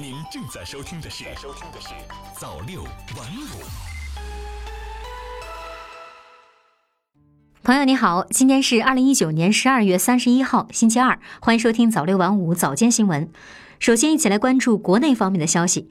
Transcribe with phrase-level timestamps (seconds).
[0.00, 1.88] 您正在收听的是《收听的是
[2.34, 2.90] 早六晚
[3.36, 3.60] 五》。
[7.62, 13.30] 朋友你好，今天是二零一九年十二月三十一号，星期二，欢迎收听早六晚五早间新闻。
[13.78, 15.90] 首先，一起来关注国内方面的消息。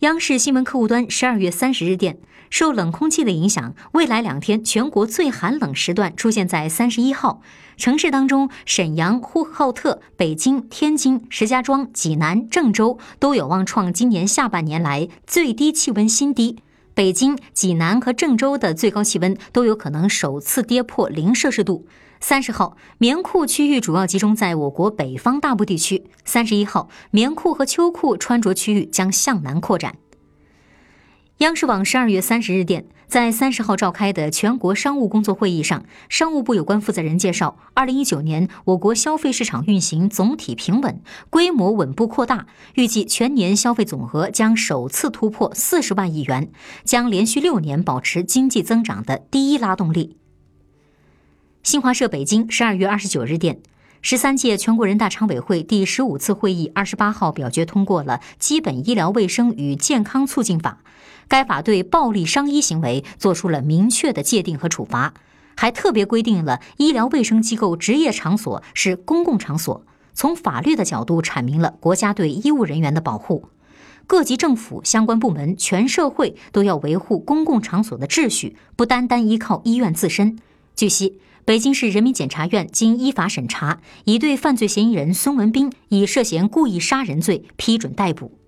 [0.00, 2.18] 央视新闻客户端十二月三十日电，
[2.50, 7.42] 受冷空气的影响，未来两天全国最寒冷时段出现在三十一号。
[7.76, 16.58] 城市当中，沈阳、呼和浩特、北京、天津、石家庄、济南、郑州都有望创今年下半年来最低气温新低。
[16.98, 21.86] 北京、济南和郑州的最高气温都有可能首次跌破零摄氏度。
[22.18, 26.10] 三十号，棉裤区域主要集中在我国北方大部地区。
[26.24, 29.94] 三十一号，棉裤和秋裤穿着区域将向南扩展。
[31.36, 41.00] 央视网十二月三十日电，在三十号召开的全国商务工作会议上，商务部有关负责人介绍，二零一九年我国消费市场运行总体平稳，
[41.30, 46.50] 规模稳步扩大，预计全年消费总额将首次突破四十万亿元，
[46.84, 50.18] 将连续六年保持经济增长的第一拉动力。
[51.62, 53.60] 新华社北京十二月二十九日电，
[54.00, 60.78] 十三届全国人大常委会第十五次会议二十八号表决通过了《基本医疗卫生与健康促进法》，
[61.26, 65.14] 该法对暴力伤医行为作出了明确的界定和处罚，
[65.56, 73.48] 还特别规定了医疗卫生机构执业场所是公共场所，从法律的角度阐明了国家对医务人员的保护。
[74.06, 80.38] 各级政府相关部门、全社会都要维护公共场所的秩序，不单单依靠医院自身。
[80.78, 81.18] 据悉。
[81.44, 88.38] 北京市人民检察院经依法审查，已对犯罪嫌疑人孙文斌以涉嫌故意杀人罪批准逮捕。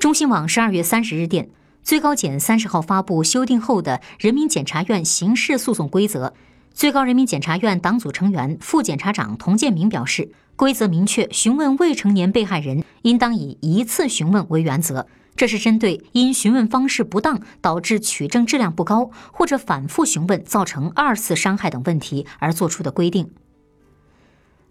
[0.00, 1.50] 中新网十二月三十日电，
[1.84, 6.28] 最高检三十号发布修订后的《人民检察院刑事诉讼规则》，
[6.72, 15.06] 最高人民检察院党组成员、副检察长童建明表示，规则明确，询问未成年被害人应当以一次询问为原则。
[15.38, 23.30] 这是针对因询问方式不当导致取证质量不高，或者反复询问造成二次伤害等问题而作出的规定。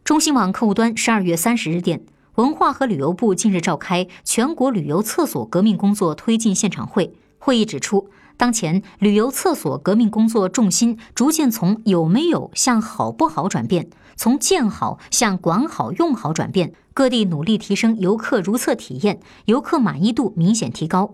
[0.03, 2.01] 中新网客户端十二月三十日电，
[2.35, 8.09] 文化和旅游部近日召开全国旅游厕所革命工作推进现场会，会议指出。
[8.37, 16.73] 当前旅游厕所革命工作重心逐渐从有没有向好不好转变，从建好向管好用好转变。
[16.93, 21.13] 各地努力提升游客如厕体验，游客满意度明显提高。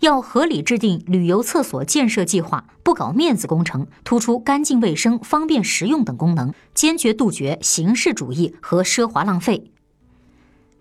[0.00, 9.70] 要合理制定旅游厕所建设计划，不搞面子工程，突出干净卫生、方便实用等功能，坚决杜绝形式主义和奢华浪费。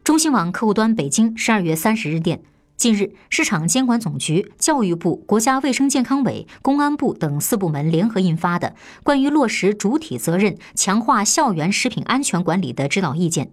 [0.04, 2.42] 中新网客户端北京十二月三十日电。
[2.78, 8.68] 近日，市场监管总局、教育部、国家卫生健康委、公安部等四部门联合印发的
[9.02, 13.46] 《关于落实主体责任、强化校园食品安全管理的指导意见》。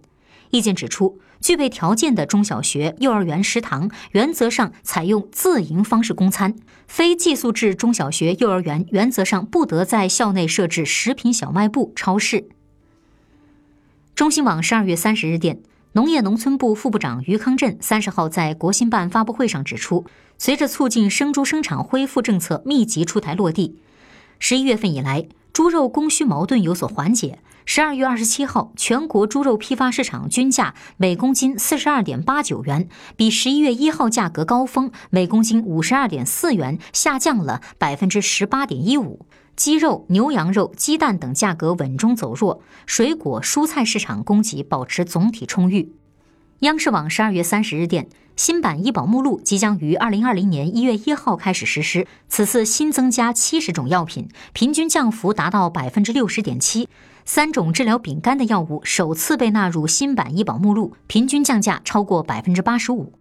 [0.51, 6.51] 意见指出，具备条件的中小学、幼儿园食堂原则上采用自营方式供餐；
[6.85, 12.47] 非寄宿制中小学、幼儿园原则上不得在校内设置食品小卖部、超市。
[14.13, 15.57] 中新网十二月三十日电。
[15.95, 20.03] 农业农村部副部长于康震三十号在国新办发布会上指出，
[20.37, 23.79] 随着促进生猪生产恢复政策密集出台落地，
[24.37, 27.39] 十一月份以来，猪肉供需矛盾有所缓解。
[27.65, 39.25] 十二月二十七号，全国猪肉批发市场均价每公斤四十二点八九元，比十一月一号价格高峰每公斤五十二点四元下降了百分之十八点一五。
[39.55, 45.93] 鸡肉、牛羊肉、鸡蛋等价格稳中走弱，水果、蔬菜市场供给保持总体充裕。
[46.59, 52.05] 央视网十二月三十日电，新版医保目录即将于二零二零年一月一号开始实施。
[52.27, 56.89] 此次新增加七十种药品，平均降幅达到百分之六十点七。
[57.23, 63.13] 三种治疗丙肝的药物首次被纳入新版医保目录，平均降价超过百分之八十五。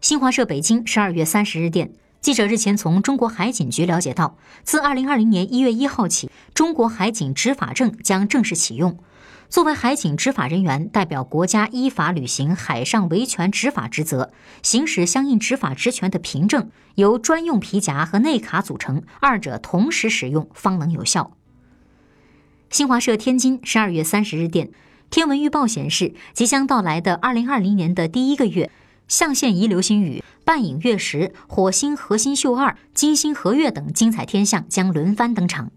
[0.00, 1.92] 新华社北京十二月三十日电。
[2.26, 8.98] 记者日前从中国海警局了解到，自二零二零年一月一号起，中国海警执法证将正式启用。
[9.48, 21.30] 作为海警执法人员，代表国家依法履行海上维权执法职责，行使相应执法职权的凭证由专用皮夹和内卡组成，二者同时使用方能有效。
[22.70, 24.70] 新华社天津十二月三十日电，
[25.10, 28.68] 天文预报显示，即将到来的二零二零年的第一个月。
[29.08, 35.72] 象限仪流星雨、半影月食、火星核心秀二、金星合月等精彩天象将轮番登场。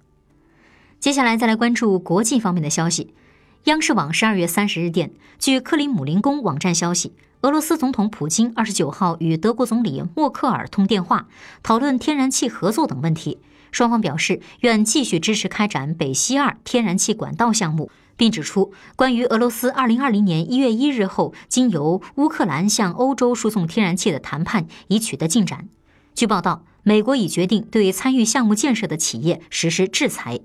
[0.99, 3.15] 接下来再来关注国际方面的消息。
[3.63, 11.27] 央视网十二月三十日电，据克里姆林宫网站消息，俄罗斯总统普京二十九号与德国总理默克尔通电话，
[11.63, 13.39] 讨论天然气合作等问题。
[13.71, 17.89] 双方表示愿继续支持开展北溪二天然气管道项目。
[18.19, 25.69] 并指出，关于俄罗斯2020年1月1日后经由乌克兰向欧洲输送天然气的谈判已取得进展。
[26.13, 30.41] 据报道，美国已决定对参与项目建设的企业实施制裁。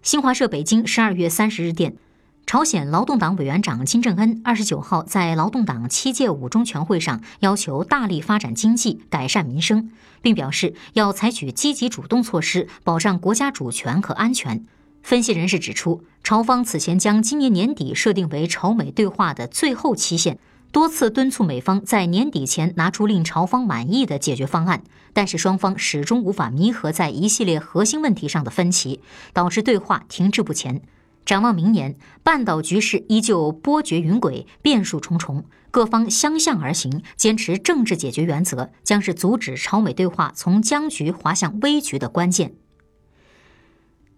[0.00, 1.98] 新华社北京十二月三十日电，
[2.46, 9.90] 朝鲜劳动党委员长金正恩二十九号在劳动党七届五中全会上要求大力发展经济、改善民生，
[10.22, 14.64] 并表示要采取积极主动措施，保障国家主权和安全。
[15.02, 20.38] 分析人士指出，朝方此前将今年年底设定为朝美对话的最后期限，
[20.72, 24.82] 多次敦促美方在年底前拿出令朝方满意的解决方案，
[25.12, 29.00] 但是双方始终无法弥合在一系列核心问题上的分歧，
[29.34, 30.80] 导致对话停滞不前。
[31.26, 42.54] 展望明年，半岛局势依旧波谲云诡，变数重重，各方相向而行，坚持政治解决原则，将是阻止朝美对话从僵局滑向危局的关键。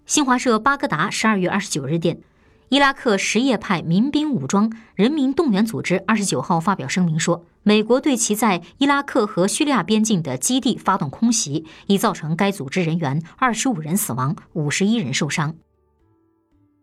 [0.07, 2.21] 新华社巴格达十二月二十九日电，
[2.69, 15.57] 伊拉克什叶派民兵武装人民动员组织二十九号发表声明说，美国对其在伊拉克和叙利亚边境的基地发动空袭，已造成该组织人员二十五人死亡，五十一人受伤。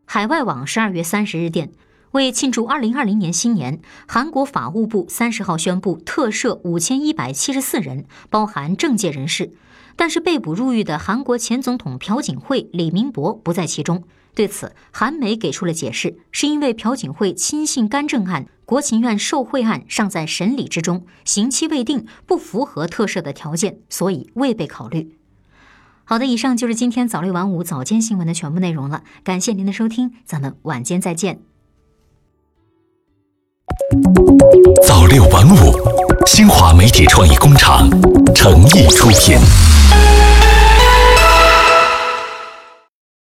[0.06, 1.72] 海外网十二月三十日电，
[2.12, 9.54] 为庆祝二零二零年新年，韩国法务部三十号宣布特赦五千一百七十四人，包含政界人士。
[9.96, 14.04] 但是被捕入狱的韩国前总统朴槿惠、李明博不在其中。
[14.36, 25.16] 对此，韩媒给出了解释，是因为朴槿惠亲信干政案、国情院受贿案尚在审理之中，刑期未定，不符合特赦的条件，所以未被考虑。
[26.04, 31.42] 好的，以上就是今天早六晚五早间新闻的全部内容了，感谢您的收听，咱们晚间再见。
[34.88, 37.90] 早六晚五，新华媒体创意工厂
[38.34, 39.38] 诚意出品。